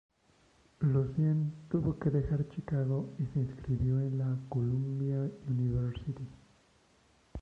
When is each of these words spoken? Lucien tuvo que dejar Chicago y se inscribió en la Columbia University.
Lucien 0.81 1.51
tuvo 1.69 1.99
que 1.99 2.09
dejar 2.09 2.49
Chicago 2.49 3.07
y 3.19 3.27
se 3.35 3.39
inscribió 3.41 3.99
en 3.99 4.17
la 4.17 4.35
Columbia 4.49 5.29
University. 5.47 6.27